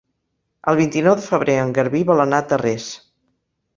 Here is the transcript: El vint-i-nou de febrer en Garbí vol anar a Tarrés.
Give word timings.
El 0.71 0.77
vint-i-nou 0.79 1.15
de 1.21 1.25
febrer 1.27 1.57
en 1.65 1.75
Garbí 1.77 2.01
vol 2.11 2.25
anar 2.25 2.41
a 2.41 2.47
Tarrés. 2.55 2.89